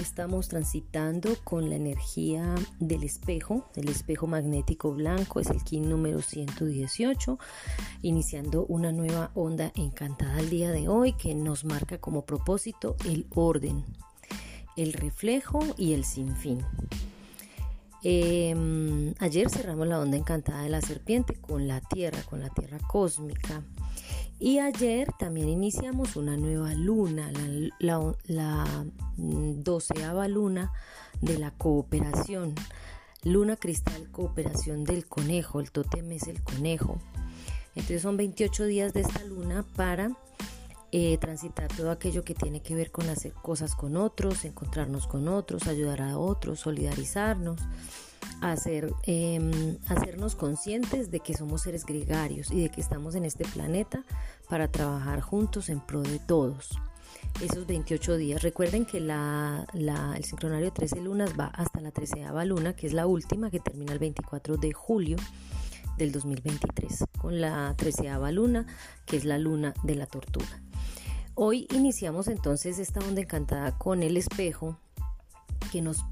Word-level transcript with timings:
estamos 0.00 0.48
transitando 0.48 1.36
con 1.44 1.70
la 1.70 1.76
energía 1.76 2.54
del 2.78 3.04
espejo, 3.04 3.68
el 3.76 3.88
espejo 3.88 4.26
magnético 4.26 4.92
blanco, 4.92 5.40
es 5.40 5.50
el 5.50 5.62
KIN 5.62 5.88
número 5.88 6.22
118, 6.22 7.38
iniciando 8.02 8.64
una 8.66 8.92
nueva 8.92 9.30
onda 9.34 9.72
encantada 9.74 10.36
al 10.36 10.50
día 10.50 10.70
de 10.70 10.88
hoy 10.88 11.12
que 11.12 11.34
nos 11.34 11.64
marca 11.64 11.98
como 11.98 12.24
propósito 12.24 12.96
el 13.04 13.26
orden, 13.34 13.84
el 14.76 14.92
reflejo 14.92 15.60
y 15.76 15.94
el 15.94 16.04
sinfín. 16.04 16.64
Em, 18.02 19.14
ayer 19.18 19.50
cerramos 19.50 19.88
la 19.88 19.98
onda 19.98 20.16
encantada 20.16 20.62
de 20.62 20.70
la 20.70 20.80
serpiente 20.80 21.34
con 21.34 21.66
la 21.66 21.80
tierra, 21.80 22.22
con 22.22 22.40
la 22.40 22.50
tierra 22.50 22.78
cósmica. 22.86 23.62
Y 24.40 24.60
ayer 24.60 25.08
también 25.18 25.48
iniciamos 25.48 26.14
una 26.14 26.36
nueva 26.36 26.72
luna, 26.74 27.32
la, 27.78 28.64
mm, 29.16 29.62
doceava 29.62 30.28
luna 30.28 30.72
de 31.20 31.38
la 31.38 31.50
cooperación. 31.50 32.54
Luna 33.24 33.56
cristal 33.56 34.10
cooperación 34.12 34.84
del 34.84 35.06
conejo, 35.06 35.58
el 35.58 35.72
tótem 35.72 36.12
es 36.12 36.28
el 36.28 36.42
conejo. 36.42 37.00
Entonces 37.74 38.02
son 38.02 38.16
28 38.16 38.64
días 38.66 38.92
de 38.92 39.00
esta 39.00 39.24
luna 39.24 39.66
para 39.74 40.16
eh, 40.92 41.18
transitar 41.18 41.68
todo 41.76 41.90
aquello 41.90 42.24
que 42.24 42.34
tiene 42.34 42.60
que 42.60 42.76
ver 42.76 42.92
con 42.92 43.08
hacer 43.08 43.32
cosas 43.32 43.74
con 43.74 43.96
otros, 43.96 44.44
encontrarnos 44.44 45.08
con 45.08 45.26
otros, 45.26 45.66
ayudar 45.66 46.00
a 46.00 46.16
otros, 46.16 46.60
solidarizarnos 46.60 47.60
hacer, 48.40 48.92
em, 49.04 49.78
hacernos 49.88 50.34
conscientes 50.34 51.10
de 51.10 51.20
que 51.20 51.34
somos 51.34 51.62
seres 51.62 51.84
gregarios 51.84 52.50
y 52.50 52.62
de 52.62 52.68
que 52.70 52.80
estamos 52.80 53.14
en 53.14 53.24
este 53.24 53.44
planeta 53.44 54.04
para 54.48 54.68
trabajar 54.68 55.20
juntos 55.20 55.68
en 55.68 55.80
pro 55.80 56.02
de 56.02 56.18
todos. 56.18 56.78
Esos 57.42 57.66
28 57.66 58.16
días. 58.16 58.42
Recuerden 58.42 58.84
que 58.84 59.00
la, 59.00 59.66
el 59.72 60.24
sincronario 60.24 60.66
de 60.66 60.70
13 60.72 61.00
lunas 61.00 61.32
va 61.38 61.46
hasta 61.46 61.80
la 61.80 61.90
13 61.90 62.26
luna, 62.46 62.74
que 62.74 62.86
es 62.86 62.92
la 62.92 63.06
última, 63.06 63.50
que 63.50 63.60
termina 63.60 63.92
el 63.92 63.98
24 63.98 64.56
de 64.56 64.72
julio 64.72 65.16
del 65.96 66.12
2023, 66.12 67.04
con 67.20 67.40
la 67.40 67.74
13 67.76 68.10
luna, 68.32 68.66
que 69.04 69.16
es 69.16 69.24
la 69.24 69.38
luna 69.38 69.74
de 69.82 69.94
la 69.94 70.06
tortuga. 70.06 70.62
Hoy 71.34 71.68
iniciamos 71.72 72.26
entonces 72.26 72.78
esta 72.78 73.00
onda 73.00 73.20
encantada 73.20 73.78
con 73.78 74.02
el 74.02 74.16
espejo 74.16 74.76
que 75.70 75.82
nos 75.82 76.04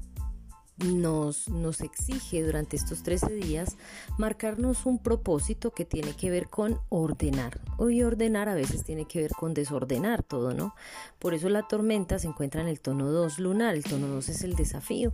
nos, 0.77 1.49
nos 1.49 1.81
exige 1.81 2.43
durante 2.43 2.75
estos 2.75 3.03
13 3.03 3.33
días 3.33 3.77
marcarnos 4.17 4.85
un 4.85 4.99
propósito 4.99 5.71
que 5.71 5.85
tiene 5.85 6.13
que 6.13 6.29
ver 6.29 6.47
con 6.47 6.79
ordenar. 6.89 7.59
Hoy 7.77 8.03
ordenar 8.03 8.49
a 8.49 8.55
veces 8.55 8.83
tiene 8.83 9.05
que 9.05 9.21
ver 9.21 9.31
con 9.31 9.53
desordenar 9.53 10.23
todo, 10.23 10.53
¿no? 10.53 10.75
Por 11.19 11.33
eso 11.33 11.49
la 11.49 11.63
tormenta 11.63 12.19
se 12.19 12.27
encuentra 12.27 12.61
en 12.61 12.67
el 12.67 12.79
tono 12.79 13.11
2 13.11 13.39
lunar, 13.39 13.75
el 13.75 13.83
tono 13.83 14.07
2 14.07 14.29
es 14.29 14.43
el 14.43 14.55
desafío. 14.55 15.11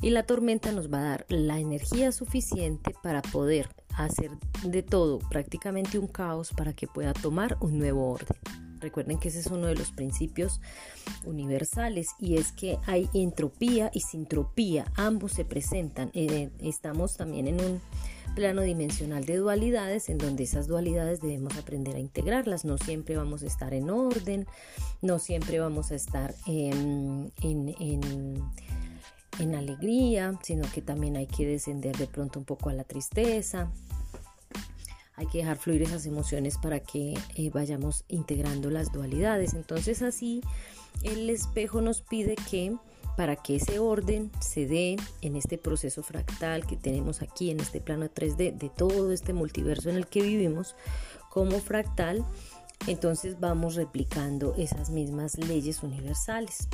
Y 0.00 0.10
la 0.10 0.24
tormenta 0.24 0.70
nos 0.72 0.92
va 0.92 0.98
a 0.98 1.02
dar 1.02 1.26
la 1.28 1.58
energía 1.58 2.12
suficiente 2.12 2.94
para 3.02 3.22
poder 3.22 3.68
hacer 3.96 4.30
de 4.62 4.82
todo 4.82 5.18
prácticamente 5.30 5.98
un 5.98 6.08
caos 6.08 6.50
para 6.52 6.72
que 6.72 6.86
pueda 6.86 7.14
tomar 7.14 7.56
un 7.60 7.78
nuevo 7.78 8.10
orden. 8.10 8.36
Recuerden 8.80 9.18
que 9.18 9.28
ese 9.28 9.40
es 9.40 9.46
uno 9.46 9.66
de 9.66 9.74
los 9.74 9.90
principios 9.90 10.60
universales 11.24 12.08
y 12.18 12.36
es 12.36 12.52
que 12.52 12.78
hay 12.86 13.08
entropía 13.14 13.90
y 13.92 14.00
sintropía, 14.00 14.90
ambos 14.96 15.32
se 15.32 15.44
presentan. 15.44 16.10
Eh, 16.14 16.50
estamos 16.60 17.16
también 17.16 17.48
en 17.48 17.60
un 17.60 17.80
plano 18.34 18.62
dimensional 18.62 19.24
de 19.24 19.36
dualidades 19.36 20.08
en 20.08 20.18
donde 20.18 20.42
esas 20.42 20.66
dualidades 20.66 21.20
debemos 21.20 21.56
aprender 21.56 21.96
a 21.96 22.00
integrarlas. 22.00 22.64
No 22.64 22.78
siempre 22.78 23.16
vamos 23.16 23.42
a 23.42 23.46
estar 23.46 23.74
en 23.74 23.90
orden, 23.90 24.46
no 25.02 25.18
siempre 25.18 25.60
vamos 25.60 25.92
a 25.92 25.94
estar 25.94 26.34
en, 26.46 27.32
en 29.38 29.54
alegría, 29.54 30.38
sino 30.42 30.70
que 30.72 30.82
también 30.82 31.16
hay 31.16 31.26
que 31.26 31.46
descender 31.46 31.96
de 31.96 32.06
pronto 32.06 32.38
un 32.38 32.44
poco 32.44 32.70
a 32.70 32.72
la 32.72 32.84
tristeza 32.84 33.70
hay 35.16 35.26
que 35.26 35.38
dejar 35.38 35.56
fluir 35.56 35.82
esas 35.82 36.06
emociones 36.06 36.58
para 36.58 36.80
que 36.80 37.14
eh, 37.36 37.50
vayamos 37.50 38.04
integrando 38.08 38.70
las 38.70 38.92
dualidades. 38.92 39.54
Entonces 39.54 40.02
así 40.02 40.40
el 41.02 41.30
espejo 41.30 41.80
nos 41.80 42.02
pide 42.02 42.36
que 42.50 42.76
para 43.16 43.36
que 43.36 43.56
ese 43.56 43.78
orden 43.78 44.30
se 44.40 44.66
dé 44.66 44.96
en 45.20 45.36
este 45.36 45.56
proceso 45.56 46.02
fractal 46.02 46.66
que 46.66 46.76
tenemos 46.76 47.22
aquí 47.22 47.50
en 47.50 47.60
este 47.60 47.80
plano 47.80 48.06
3D 48.06 48.56
de 48.56 48.70
todo 48.70 49.12
este 49.12 49.32
multiverso 49.32 49.88
en 49.88 49.96
el 49.96 50.06
que 50.06 50.22
vivimos 50.22 50.74
como 51.30 51.58
fractal, 51.60 52.24
entonces 52.86 53.38
vamos 53.40 53.76
replicando 53.76 54.54
esas 54.56 54.90
mismas 54.90 55.38
leyes 55.38 55.82
universales. 55.82 56.68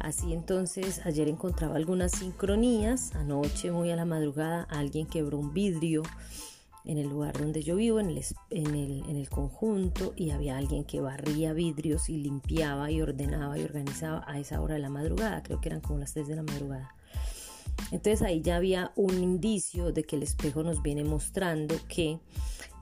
Así 0.00 0.32
entonces 0.32 1.00
ayer 1.04 1.28
encontraba 1.28 1.76
algunas 1.76 2.12
sincronías, 2.12 3.14
anoche 3.14 3.70
muy 3.70 3.90
a 3.90 3.96
la 3.96 4.04
madrugada 4.04 4.66
alguien 4.70 5.06
quebró 5.06 5.38
un 5.38 5.54
vidrio 5.54 6.02
en 6.84 6.98
el 6.98 7.08
lugar 7.08 7.38
donde 7.38 7.62
yo 7.62 7.76
vivo, 7.76 7.98
en 7.98 8.10
el, 8.10 8.24
en 8.50 9.16
el, 9.16 9.28
conjunto, 9.28 10.12
y 10.16 10.30
había 10.30 10.58
alguien 10.58 10.84
que 10.84 11.00
barría 11.00 11.52
vidrios 11.52 12.08
y 12.10 12.18
limpiaba 12.18 12.90
y 12.90 13.00
ordenaba 13.00 13.58
y 13.58 13.64
organizaba 13.64 14.22
a 14.26 14.38
esa 14.38 14.60
hora 14.60 14.74
de 14.74 14.80
la 14.80 14.90
madrugada, 14.90 15.42
creo 15.42 15.60
que 15.60 15.70
eran 15.70 15.80
como 15.80 15.98
las 15.98 16.12
3 16.12 16.28
de 16.28 16.36
la 16.36 16.42
madrugada. 16.42 16.94
Entonces 17.90 18.22
ahí 18.22 18.40
ya 18.40 18.56
había 18.56 18.92
un 18.96 19.22
indicio 19.22 19.92
de 19.92 20.04
que 20.04 20.16
el 20.16 20.22
espejo 20.22 20.62
nos 20.62 20.82
viene 20.82 21.04
mostrando 21.04 21.74
que 21.88 22.20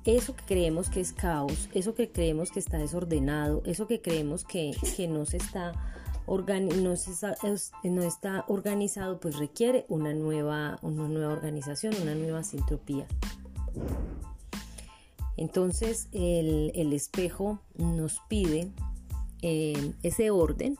eso 0.04 0.34
que 0.34 0.44
creemos 0.44 0.90
que 0.90 1.00
es 1.00 1.12
caos, 1.12 1.68
eso 1.72 1.94
que 1.94 2.10
creemos 2.10 2.50
que 2.50 2.58
está 2.58 2.78
desordenado, 2.78 3.62
eso 3.64 3.86
que 3.86 4.00
creemos 4.00 4.44
que, 4.44 4.74
no, 5.08 5.24
se 5.26 5.36
está 5.36 5.72
no, 6.26 6.94
no 7.84 8.02
está 8.02 8.44
organizado, 8.48 9.20
pues 9.20 9.38
requiere 9.38 9.86
una 9.88 10.12
nueva, 10.12 10.78
una 10.82 11.08
nueva 11.08 11.32
organización, 11.32 11.94
una 12.02 12.14
nueva 12.14 12.42
sintropía. 12.42 13.06
Entonces 15.36 16.08
el, 16.12 16.92
espejo 16.92 17.60
nos 17.76 18.20
pide 18.28 18.70
eh, 19.40 19.92
ese 20.02 20.30
orden 20.30 20.76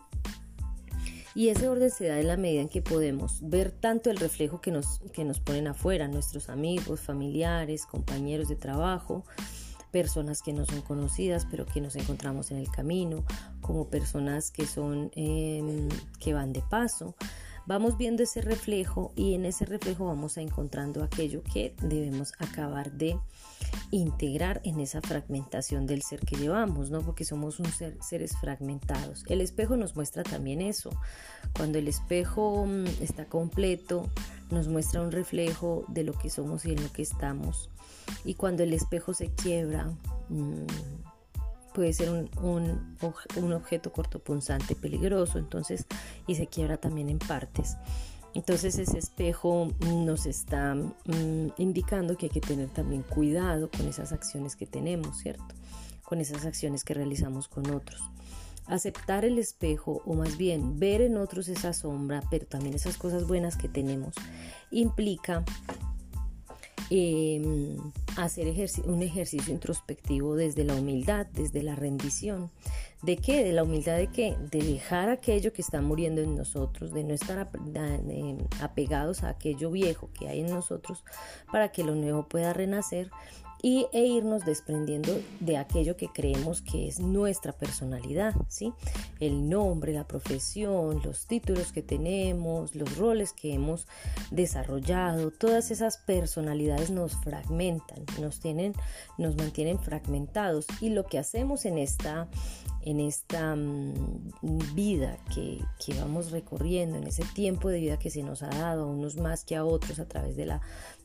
y 1.34 1.48
ese 1.48 1.68
orden 1.68 1.90
se 1.90 2.06
da 2.06 2.20
en 2.20 2.28
la 2.28 2.36
medida 2.36 2.60
en 2.60 2.68
que 2.68 2.82
podemos 2.82 3.38
ver 3.42 3.70
tanto 3.72 4.10
el 4.10 4.18
reflejo 4.18 4.60
que 4.60 4.70
nos, 4.70 5.00
que 5.12 5.24
nos 5.24 5.40
ponen 5.40 5.66
afuera, 5.66 6.06
nuestros 6.08 6.50
amigos, 6.50 7.00
familiares, 7.00 7.86
compañeros 7.86 8.48
de 8.48 8.56
trabajo, 8.56 9.24
personas 9.90 10.42
que 10.42 10.52
no 10.52 10.66
son 10.66 10.82
conocidas 10.82 11.46
pero 11.50 11.64
que 11.64 11.80
nos 11.80 11.96
encontramos 11.96 12.50
en 12.50 12.58
el 12.58 12.70
camino, 12.70 13.24
como 13.62 13.88
personas 13.88 14.50
que 14.50 14.66
son 14.66 15.10
em, 15.14 15.88
que 16.18 16.34
van 16.34 16.52
de 16.52 16.62
paso, 16.62 17.14
vamos 17.66 17.96
viendo 17.96 18.22
ese 18.22 18.40
reflejo 18.40 19.12
y 19.16 19.34
en 19.34 19.46
ese 19.46 19.64
reflejo 19.64 20.06
vamos 20.06 20.38
a 20.38 20.42
encontrando 20.42 21.02
aquello 21.02 21.42
que 21.42 21.74
debemos 21.82 22.32
acabar 22.38 22.92
de 22.92 23.18
integrar 23.90 24.60
en 24.64 24.80
esa 24.80 25.00
fragmentación 25.00 25.86
del 25.86 26.02
ser 26.02 26.20
que 26.20 26.36
llevamos, 26.36 26.90
¿no? 26.90 27.00
Porque 27.02 27.24
somos 27.24 27.60
un 27.60 27.66
ser, 27.66 27.96
seres 28.02 28.36
fragmentados. 28.40 29.24
El 29.28 29.40
espejo 29.40 29.76
nos 29.76 29.96
muestra 29.96 30.22
también 30.22 30.60
eso. 30.60 30.90
Cuando 31.54 31.78
el 31.78 31.88
espejo 31.88 32.66
mm, 32.66 32.86
está 33.02 33.26
completo, 33.26 34.08
nos 34.50 34.68
muestra 34.68 35.02
un 35.02 35.12
reflejo 35.12 35.84
de 35.88 36.04
lo 36.04 36.12
que 36.12 36.30
somos 36.30 36.64
y 36.64 36.72
en 36.72 36.82
lo 36.82 36.92
que 36.92 37.02
estamos. 37.02 37.70
Y 38.24 38.34
cuando 38.34 38.62
el 38.62 38.72
espejo 38.72 39.14
se 39.14 39.30
quiebra, 39.30 39.86
mm, 40.28 40.66
puede 41.72 41.92
ser 41.92 42.10
un, 42.10 42.96
objeto 43.52 43.92
cortopunzante 43.92 44.74
peligroso, 44.74 45.38
entonces, 45.38 45.86
y 46.26 46.34
se 46.34 46.46
quiebra 46.46 46.76
también 46.76 47.08
en 47.08 47.18
partes. 47.18 47.76
Entonces 48.34 48.78
ese 48.78 48.98
espejo 48.98 49.68
nos 49.86 50.24
está 50.24 50.74
mm, 50.74 51.52
indicando 51.58 52.16
que 52.16 52.26
hay 52.26 52.30
que 52.30 52.40
tener 52.40 52.70
también 52.70 53.02
cuidado 53.02 53.70
con 53.70 53.86
esas 53.86 54.12
acciones 54.12 54.56
que 54.56 54.66
tenemos, 54.66 55.18
¿cierto? 55.18 55.54
Con 56.04 56.20
esas 56.20 56.46
acciones 56.46 56.82
que 56.82 56.94
realizamos 56.94 57.48
con 57.48 57.70
otros. 57.70 58.00
Aceptar 58.66 59.26
el 59.26 59.38
espejo 59.38 60.02
o 60.06 60.14
más 60.14 60.38
bien 60.38 60.78
ver 60.78 61.02
en 61.02 61.18
otros 61.18 61.48
esa 61.48 61.74
sombra, 61.74 62.22
pero 62.30 62.46
también 62.46 62.74
esas 62.74 62.96
cosas 62.96 63.26
buenas 63.26 63.56
que 63.56 63.68
tenemos, 63.68 64.14
implica 64.70 65.44
Em, 66.94 67.78
hacer 68.18 68.48
un 68.84 69.02
ejercicio 69.02 69.50
introspectivo 69.50 70.36
desde 70.36 70.62
la 70.62 70.74
humildad, 70.74 71.24
desde 71.24 71.62
la 71.62 71.74
rendición. 71.74 72.50
¿De 73.00 73.16
qué? 73.16 73.42
De 73.42 73.54
la 73.54 73.62
humildad 73.62 73.96
de 73.96 74.08
qué? 74.08 74.36
De 74.50 74.62
dejar 74.62 75.08
aquello 75.08 75.54
que 75.54 75.62
está 75.62 75.80
muriendo 75.80 76.20
en 76.20 76.36
nosotros, 76.36 76.92
de 76.92 77.02
no 77.02 77.14
estar 77.14 77.48
apegados 78.60 79.22
a 79.22 79.30
aquello 79.30 79.70
viejo 79.70 80.10
que 80.12 80.28
hay 80.28 80.40
en 80.40 80.50
nosotros 80.50 81.02
para 81.50 81.72
que 81.72 81.82
lo 81.82 81.94
nuevo 81.94 82.28
pueda 82.28 82.52
renacer 82.52 83.10
y, 83.62 83.86
e 83.92 84.04
irnos 84.04 84.44
desprendiendo 84.44 85.18
de 85.38 85.56
aquello 85.56 85.96
que 85.96 86.08
creemos 86.08 86.62
que 86.62 86.88
es 86.88 86.98
nuestra 86.98 87.52
personalidad, 87.52 88.34
¿sí? 88.48 88.72
El 89.20 89.48
nombre, 89.48 89.92
la 89.92 90.06
profesión, 90.06 91.00
los 91.04 91.26
títulos 91.26 91.72
que 91.72 91.82
tenemos, 91.82 92.74
los 92.74 92.96
roles 92.96 93.32
que 93.32 93.54
hemos 93.54 93.86
desarrollado, 94.32 95.30
todas 95.30 95.70
esas 95.70 95.96
personalidades 95.98 96.90
nos 96.90 97.14
fragmentan, 97.16 98.04
nos 98.20 98.40
tienen, 98.40 98.74
nos 99.16 99.36
mantienen 99.36 99.78
fragmentados 99.78 100.66
y 100.80 100.90
lo 100.90 101.06
que 101.06 101.18
hacemos 101.18 101.64
en 101.64 101.78
esta 101.78 102.28
en 102.84 102.98
esta 102.98 103.54
mm, 103.54 104.74
vida 104.74 105.16
que, 105.32 105.60
que, 105.84 105.94
vamos 105.94 106.32
recorriendo, 106.32 106.98
en 106.98 107.06
ese 107.06 107.24
tiempo 107.32 107.68
de 107.68 107.78
vida 107.78 107.96
que 107.96 108.10
se 108.10 108.24
nos 108.24 108.42
ha 108.42 108.48
dado 108.48 108.84
a 108.84 108.86
unos 108.86 109.16
más 109.16 109.44
que 109.44 109.54
a 109.54 109.64
otros 109.64 110.00
a 110.00 110.08
través 110.08 110.36
de 110.36 110.46
la 110.46 110.60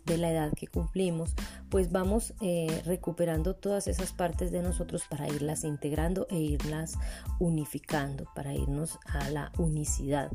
de 0.08 0.18
la 0.18 0.32
edad 0.32 0.52
que 0.56 0.66
cumplimos, 0.66 1.36
pues 1.70 1.92
vamos 1.92 2.34
eh, 2.42 2.82
recuperando 2.86 3.54
todas 3.56 3.88
esas 3.88 4.14
partes 4.14 4.52
de 4.52 4.64
nosotros 4.64 5.04
para 5.08 5.28
irlas 5.28 5.64
integrando 5.64 6.26
e 6.32 6.40
irlas 6.40 6.96
unificando, 7.40 8.26
para 8.34 8.56
irnos 8.56 8.98
a 9.06 9.30
la 9.30 9.52
unicidad. 9.58 10.32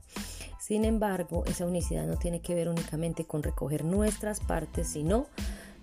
Sin 0.61 0.85
embargo, 0.85 1.43
esa 1.47 1.67
unicidad 1.67 2.07
no 2.07 2.17
tiene 2.19 2.41
que 2.41 2.55
ver 2.55 2.69
únicamente 2.69 3.25
con 3.25 3.43
recoger 3.43 3.85
nuestras 3.85 4.39
partes, 4.39 4.87
sino 4.87 5.27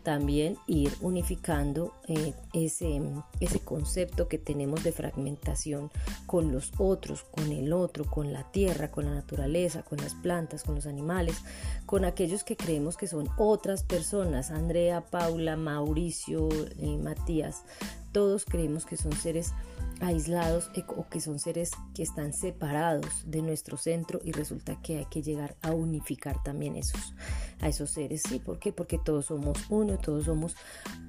también 0.03 0.57
ir 0.67 0.91
unificando 1.01 1.93
eh, 2.07 2.33
ese, 2.53 3.01
ese 3.39 3.59
concepto 3.59 4.27
que 4.27 4.37
tenemos 4.37 4.83
de 4.83 4.91
fragmentación 4.91 5.91
con 6.25 6.51
los 6.51 6.71
otros, 6.77 7.23
con 7.23 7.51
el 7.51 7.73
otro, 7.73 8.05
con 8.05 8.33
la 8.33 8.51
tierra, 8.51 8.91
con 8.91 9.05
la 9.05 9.13
naturaleza, 9.13 9.83
con 9.83 9.99
las 9.99 10.15
plantas, 10.15 10.63
con 10.63 10.75
los 10.75 10.85
animales, 10.85 11.37
con 11.85 12.05
aquellos 12.05 12.43
que 12.43 12.55
creemos 12.55 12.97
que 12.97 13.07
son 13.07 13.29
otras 13.37 13.83
personas, 13.83 14.51
Andrea, 14.51 15.01
Paula, 15.01 15.55
Mauricio, 15.55 16.49
y 16.77 16.97
Matías, 16.97 17.63
todos 18.11 18.45
creemos 18.45 18.85
que 18.85 18.97
son 18.97 19.13
seres 19.13 19.53
aislados 20.01 20.71
o 20.87 21.07
que 21.09 21.19
son 21.19 21.39
seres 21.39 21.71
que 21.93 22.03
están 22.03 22.33
separados 22.33 23.23
de 23.25 23.41
nuestro 23.41 23.77
centro 23.77 24.21
y 24.23 24.31
resulta 24.31 24.81
que 24.81 24.99
hay 24.99 25.05
que 25.05 25.21
llegar 25.21 25.55
a 25.61 25.71
unificar 25.71 26.41
también 26.43 26.75
esos 26.75 27.13
a 27.59 27.67
esos 27.67 27.89
seres. 27.89 28.21
Sí 28.27 28.39
¿por 28.39 28.59
qué? 28.59 28.71
porque 28.71 28.97
todos 28.97 29.25
somos 29.25 29.57
uno 29.69 29.97
todos 29.97 30.25
somos 30.25 30.55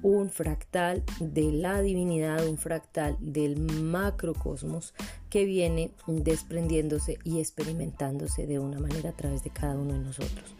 un 0.01 0.29
fractal 0.29 1.03
de 1.19 1.51
la 1.51 1.81
divinidad 1.81 2.45
un 2.45 2.57
fractal 2.57 3.17
del 3.19 3.57
macrocosmos 3.59 4.93
que 5.29 5.45
viene 5.45 5.93
desprendiéndose 6.07 7.17
y 7.23 7.39
experimentándose 7.39 8.45
de 8.47 8.59
una 8.59 8.79
manera 8.79 9.11
a 9.11 9.13
través 9.13 9.43
de 9.43 9.49
cada 9.49 9.75
uno 9.75 9.93
de 9.93 9.99
nosotros. 9.99 10.55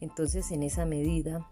Entonces 0.00 0.50
en 0.50 0.64
esa 0.64 0.84
medida 0.84 1.48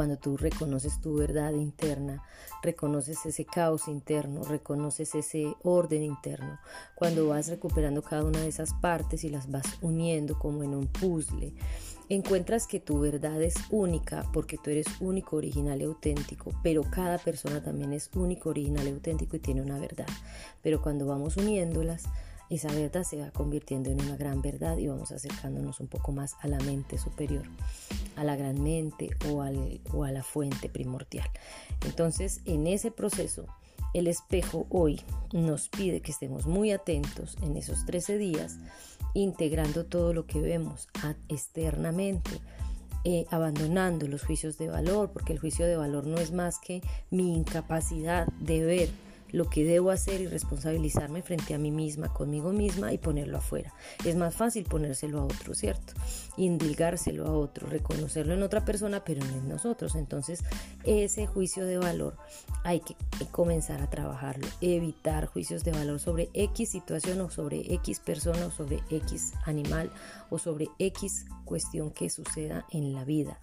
cuando 0.00 0.16
tú 0.16 0.38
reconoces 0.38 0.98
tu 1.02 1.16
verdad 1.16 1.52
interna, 1.52 2.22
reconoces 2.62 3.26
ese 3.26 3.44
caos 3.44 3.86
interno, 3.86 4.42
reconoces 4.44 5.14
ese 5.14 5.54
orden 5.62 6.02
interno, 6.02 6.58
cuando 6.94 7.28
vas 7.28 7.48
recuperando 7.48 8.00
cada 8.00 8.24
una 8.24 8.40
de 8.40 8.48
esas 8.48 8.72
partes 8.72 9.24
y 9.24 9.28
las 9.28 9.50
vas 9.50 9.66
uniendo 9.82 10.38
como 10.38 10.64
en 10.64 10.74
un 10.74 10.86
puzzle, 10.86 11.52
encuentras 12.08 12.66
que 12.66 12.80
tu 12.80 12.98
verdad 12.98 13.42
es 13.42 13.56
única 13.68 14.24
porque 14.32 14.56
tú 14.56 14.70
eres 14.70 14.86
único, 15.00 15.36
original 15.36 15.82
y 15.82 15.84
auténtico, 15.84 16.50
pero 16.62 16.82
cada 16.90 17.18
persona 17.18 17.62
también 17.62 17.92
es 17.92 18.08
único, 18.14 18.48
original 18.48 18.88
y 18.88 18.92
auténtico 18.92 19.36
y 19.36 19.40
tiene 19.40 19.60
una 19.60 19.78
verdad. 19.78 20.08
Pero 20.62 20.80
cuando 20.80 21.04
vamos 21.04 21.36
uniéndolas, 21.36 22.04
esa 22.50 23.04
se 23.04 23.16
va 23.16 23.30
convirtiendo 23.30 23.90
en 23.90 24.00
una 24.02 24.16
gran 24.16 24.42
verdad 24.42 24.76
y 24.76 24.88
vamos 24.88 25.12
acercándonos 25.12 25.78
un 25.78 25.86
poco 25.86 26.10
más 26.10 26.36
a 26.40 26.48
la 26.48 26.58
mente 26.58 26.98
superior, 26.98 27.44
a 28.16 28.24
la 28.24 28.34
gran 28.34 28.60
mente 28.60 29.10
o, 29.28 29.44
o 29.92 30.04
a 30.04 30.10
la 30.10 30.22
fuente 30.24 30.68
primordial. 30.68 31.28
Entonces, 31.86 32.40
en 32.46 32.66
ese 32.66 32.90
proceso, 32.90 33.46
el 33.94 34.08
espejo 34.08 34.66
hoy 34.68 35.00
nos 35.32 35.68
pide 35.68 36.00
que 36.00 36.10
estemos 36.10 36.46
muy 36.46 36.72
atentos 36.72 37.36
en 37.42 37.56
esos 37.56 37.86
13 37.86 38.18
días, 38.18 38.58
integrando 39.14 39.86
todo 39.86 40.12
lo 40.12 40.26
que 40.26 40.40
vemos 40.40 40.88
externamente, 41.28 42.30
eh, 43.04 43.26
abandonando 43.30 44.08
los 44.08 44.24
juicios 44.24 44.58
de 44.58 44.68
valor, 44.68 45.10
porque 45.12 45.32
el 45.32 45.38
juicio 45.38 45.66
de 45.66 45.76
valor 45.76 46.06
no 46.06 46.18
es 46.18 46.32
más 46.32 46.58
que 46.58 46.82
mi 47.10 47.34
incapacidad 47.34 48.26
de 48.40 48.64
ver 48.64 48.88
lo 49.32 49.48
que 49.48 49.64
debo 49.64 49.90
hacer 49.90 50.20
y 50.20 50.26
responsabilizarme 50.26 51.22
frente 51.22 51.54
a 51.54 51.58
mí 51.58 51.70
misma, 51.70 52.12
conmigo 52.12 52.52
misma 52.52 52.92
y 52.92 52.98
ponerlo 52.98 53.38
afuera. 53.38 53.72
Es 54.04 54.16
más 54.16 54.34
fácil 54.34 54.64
ponérselo 54.64 55.20
a 55.20 55.24
otro, 55.24 55.54
¿cierto? 55.54 55.94
Indilgárselo 56.36 57.26
a 57.26 57.32
otro, 57.32 57.68
reconocerlo 57.68 58.34
en 58.34 58.42
otra 58.42 58.64
persona, 58.64 59.04
pero 59.04 59.24
no 59.24 59.32
en 59.32 59.48
nosotros. 59.48 59.94
Entonces, 59.94 60.42
ese 60.84 61.26
juicio 61.26 61.64
de 61.64 61.78
valor 61.78 62.16
hay 62.64 62.80
que 62.80 62.96
comenzar 63.30 63.82
a 63.82 63.90
trabajarlo, 63.90 64.46
evitar 64.60 65.26
juicios 65.26 65.64
de 65.64 65.72
valor 65.72 66.00
sobre 66.00 66.30
X 66.34 66.70
situación 66.70 67.20
o 67.20 67.30
sobre 67.30 67.74
X 67.74 68.00
persona 68.00 68.46
o 68.46 68.50
sobre 68.50 68.80
X 68.90 69.32
animal 69.44 69.90
o 70.30 70.38
sobre 70.38 70.68
X 70.78 71.26
cuestión 71.44 71.90
que 71.90 72.10
suceda 72.10 72.66
en 72.70 72.92
la 72.92 73.04
vida 73.04 73.38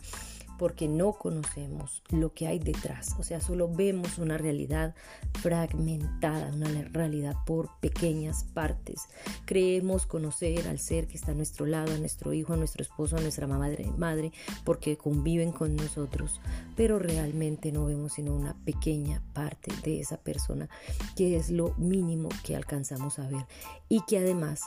porque 0.57 0.87
no 0.87 1.13
conocemos 1.13 2.03
lo 2.09 2.33
que 2.33 2.47
hay 2.47 2.59
detrás. 2.59 3.15
O 3.19 3.23
sea, 3.23 3.41
solo 3.41 3.69
vemos 3.69 4.17
una 4.17 4.37
realidad 4.37 4.95
fragmentada, 5.41 6.51
una 6.53 6.69
realidad 6.91 7.35
por 7.45 7.69
pequeñas 7.79 8.43
partes. 8.43 9.01
Creemos 9.45 10.05
conocer 10.05 10.67
al 10.67 10.79
ser 10.79 11.07
que 11.07 11.17
está 11.17 11.31
a 11.31 11.35
nuestro 11.35 11.65
lado, 11.65 11.93
a 11.93 11.97
nuestro 11.97 12.33
hijo, 12.33 12.53
a 12.53 12.57
nuestro 12.57 12.83
esposo, 12.83 13.17
a 13.17 13.21
nuestra 13.21 13.47
madre, 13.47 13.91
madre 13.97 14.31
porque 14.63 14.97
conviven 14.97 15.51
con 15.51 15.75
nosotros, 15.75 16.41
pero 16.75 16.99
realmente 16.99 17.71
no 17.71 17.85
vemos 17.85 18.13
sino 18.13 18.35
una 18.35 18.55
pequeña 18.65 19.21
parte 19.33 19.71
de 19.83 19.99
esa 19.99 20.17
persona, 20.17 20.69
que 21.15 21.37
es 21.37 21.49
lo 21.49 21.73
mínimo 21.77 22.29
que 22.43 22.55
alcanzamos 22.55 23.19
a 23.19 23.27
ver 23.27 23.45
y 23.89 24.01
que 24.07 24.17
además 24.17 24.61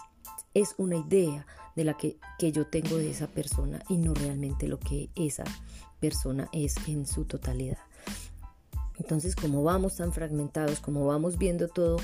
es 0.55 0.75
una 0.79 0.97
idea 0.97 1.47
de 1.77 1.85
la 1.85 1.97
que, 1.97 2.19
que, 2.39 2.53
yo 2.53 2.67
tengo 2.67 2.97
de 2.97 3.11
esa 3.11 3.29
persona 3.29 3.81
y 3.89 3.97
no 3.97 4.15
realmente 4.15 4.69
lo 4.69 4.79
que 4.79 5.11
esa 5.15 5.45
persona 6.01 6.49
es 6.53 6.77
en 6.89 7.07
su 7.07 7.25
totalidad. 7.25 7.79
Entonces, 8.99 9.35
como 9.35 9.63
vamos 9.63 9.97
tan 9.97 10.13
fragmentados, 10.13 10.81
como 10.81 11.07
vamos 11.07 11.39
viendo 11.39 11.69
todo 11.69 11.99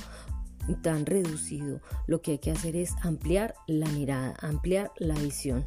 tan 0.83 1.07
reducido, 1.07 1.81
lo 2.07 2.23
que 2.23 2.33
hay 2.33 2.39
que 2.39 2.51
hacer 2.51 2.77
es 2.77 2.93
ampliar 3.03 3.55
la 3.67 3.87
mirada, 3.89 4.35
ampliar 4.41 4.91
la 4.97 5.15
visión. 5.15 5.65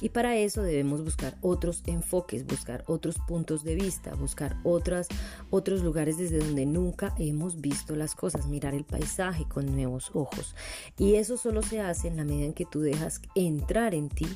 Y 0.00 0.08
para 0.10 0.36
eso 0.36 0.62
debemos 0.62 1.04
buscar 1.04 1.36
otros 1.40 1.82
enfoques, 1.86 2.46
buscar 2.46 2.84
otros 2.86 3.16
puntos 3.26 3.64
de 3.64 3.74
vista, 3.74 4.14
buscar 4.14 4.56
otras, 4.64 5.08
otros 5.50 5.82
lugares 5.82 6.18
desde 6.18 6.38
donde 6.38 6.66
nunca 6.66 7.14
hemos 7.18 7.60
visto 7.60 7.96
las 7.96 8.14
cosas, 8.14 8.46
mirar 8.46 8.74
el 8.74 8.84
paisaje 8.84 9.46
con 9.48 9.66
nuevos 9.66 10.10
ojos. 10.14 10.54
Y 10.98 11.14
eso 11.14 11.36
solo 11.36 11.62
se 11.62 11.80
hace 11.80 12.08
en 12.08 12.16
la 12.16 12.24
medida 12.24 12.46
en 12.46 12.54
que 12.54 12.66
tú 12.66 12.80
dejas 12.80 13.20
entrar 13.34 13.94
en 13.94 14.08
ti, 14.08 14.26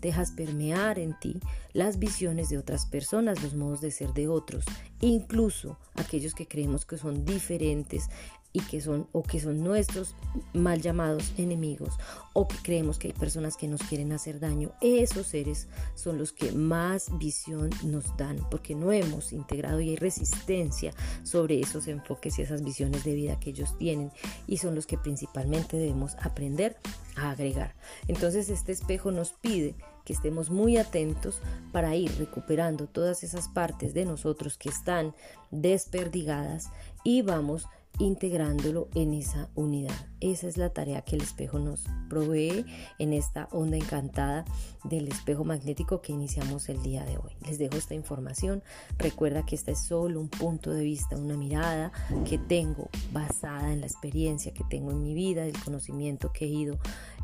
dejas 0.00 0.32
permear 0.32 0.98
en 0.98 1.18
ti 1.18 1.40
las 1.72 1.98
visiones 1.98 2.48
de 2.48 2.58
otras 2.58 2.86
personas, 2.86 3.42
los 3.42 3.54
modos 3.54 3.80
de 3.80 3.90
ser 3.90 4.12
de 4.12 4.28
otros, 4.28 4.64
incluso 5.00 5.78
aquellos 5.94 6.34
que 6.34 6.48
creemos 6.48 6.84
que 6.84 6.98
son 6.98 7.24
diferentes 7.24 8.08
y 8.52 8.60
que 8.60 8.80
son 8.80 9.06
o 9.12 9.22
que 9.22 9.40
son 9.40 9.62
nuestros 9.62 10.14
mal 10.52 10.80
llamados 10.80 11.32
enemigos 11.36 11.94
o 12.32 12.48
que 12.48 12.56
creemos 12.62 12.98
que 12.98 13.08
hay 13.08 13.12
personas 13.12 13.56
que 13.56 13.68
nos 13.68 13.82
quieren 13.82 14.12
hacer 14.12 14.40
daño, 14.40 14.72
esos 14.80 15.26
seres 15.26 15.68
son 15.94 16.18
los 16.18 16.32
que 16.32 16.52
más 16.52 17.16
visión 17.18 17.70
nos 17.84 18.16
dan 18.16 18.38
porque 18.50 18.74
no 18.74 18.92
hemos 18.92 19.32
integrado 19.32 19.80
y 19.80 19.90
hay 19.90 19.96
resistencia 19.96 20.92
sobre 21.22 21.60
esos 21.60 21.86
enfoques 21.88 22.38
y 22.38 22.42
esas 22.42 22.62
visiones 22.62 23.04
de 23.04 23.14
vida 23.14 23.38
que 23.38 23.50
ellos 23.50 23.76
tienen 23.78 24.10
y 24.46 24.58
son 24.58 24.74
los 24.74 24.86
que 24.86 24.98
principalmente 24.98 25.76
debemos 25.76 26.16
aprender 26.20 26.76
a 27.16 27.30
agregar. 27.30 27.74
Entonces 28.08 28.48
este 28.48 28.72
espejo 28.72 29.10
nos 29.10 29.32
pide 29.32 29.74
que 30.04 30.12
estemos 30.12 30.50
muy 30.50 30.76
atentos 30.76 31.40
para 31.72 31.94
ir 31.94 32.16
recuperando 32.18 32.86
todas 32.86 33.22
esas 33.22 33.48
partes 33.48 33.94
de 33.94 34.04
nosotros 34.04 34.56
que 34.56 34.68
están 34.68 35.14
desperdigadas 35.50 36.70
y 37.04 37.22
vamos 37.22 37.66
integrándolo 37.98 38.88
en 38.94 39.14
esa 39.14 39.48
unidad. 39.54 39.94
Esa 40.20 40.48
es 40.48 40.56
la 40.56 40.70
tarea 40.70 41.02
que 41.02 41.16
el 41.16 41.22
espejo 41.22 41.58
nos 41.58 41.84
provee 42.08 42.64
en 42.98 43.12
esta 43.12 43.48
onda 43.52 43.76
encantada 43.76 44.44
del 44.84 45.08
espejo 45.08 45.44
magnético 45.44 46.00
que 46.00 46.12
iniciamos 46.12 46.68
el 46.68 46.82
día 46.82 47.04
de 47.04 47.18
hoy. 47.18 47.32
Les 47.46 47.58
dejo 47.58 47.76
esta 47.76 47.94
información. 47.94 48.62
Recuerda 48.98 49.44
que 49.44 49.54
este 49.54 49.72
es 49.72 49.80
solo 49.80 50.20
un 50.20 50.28
punto 50.28 50.72
de 50.72 50.82
vista, 50.82 51.16
una 51.16 51.36
mirada 51.36 51.92
que 52.26 52.38
tengo 52.38 52.88
basada 53.12 53.72
en 53.72 53.80
la 53.80 53.86
experiencia 53.86 54.52
que 54.52 54.64
tengo 54.64 54.90
en 54.90 55.02
mi 55.02 55.14
vida, 55.14 55.46
el 55.46 55.58
conocimiento 55.62 56.32
que 56.32 56.46
he 56.46 56.48
ido 56.48 56.78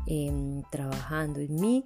Em, 0.09 0.63
trabajando 0.71 1.41
en 1.41 1.59
mí, 1.59 1.83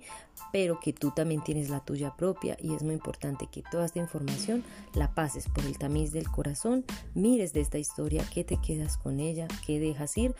pero 0.51 0.79
que 0.79 0.93
tú 0.93 1.09
también 1.09 1.43
tienes 1.43 1.71
la 1.71 1.79
tuya 1.79 2.15
propia 2.15 2.55
y 2.61 2.75
es 2.75 2.83
muy 2.83 2.93
importante 2.93 3.47
que 3.51 3.63
toda 3.71 3.85
esta 3.85 3.97
información 3.97 4.63
la 4.93 5.15
pases 5.15 5.49
por 5.49 5.65
el 5.65 5.79
tamiz 5.79 6.11
del 6.11 6.29
corazón, 6.29 6.85
mires 7.15 7.51
de 7.51 7.61
esta 7.61 7.79
historia, 7.79 8.23
qué 8.31 8.43
te 8.43 8.57
quedas 8.57 8.97
con 8.97 9.19
ella, 9.19 9.47
qué 9.65 9.79
dejas 9.79 10.15
ir 10.19 10.35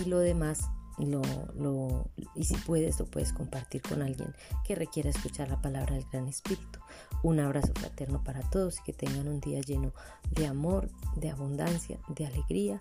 y 0.00 0.08
lo 0.08 0.20
demás 0.20 0.70
lo, 0.96 1.22
lo, 1.56 2.08
y 2.36 2.44
si 2.44 2.54
puedes 2.54 3.00
lo 3.00 3.06
puedes 3.06 3.32
compartir 3.32 3.82
con 3.82 4.00
alguien 4.00 4.32
que 4.64 4.76
requiera 4.76 5.10
escuchar 5.10 5.48
la 5.48 5.60
palabra 5.60 5.96
del 5.96 6.06
Gran 6.12 6.28
Espíritu. 6.28 6.78
Un 7.24 7.40
abrazo 7.40 7.72
fraterno 7.74 8.22
para 8.22 8.48
todos 8.48 8.78
y 8.78 8.82
que 8.84 8.92
tengan 8.92 9.26
un 9.26 9.40
día 9.40 9.60
lleno 9.60 9.92
de 10.30 10.46
amor, 10.46 10.88
de 11.16 11.30
abundancia, 11.30 11.98
de 12.10 12.26
alegría 12.26 12.80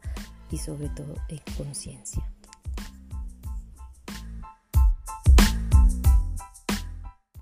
y 0.52 0.60
sobre 0.60 0.90
todo 0.90 1.16
de 1.28 1.42
conciencia. 1.58 2.24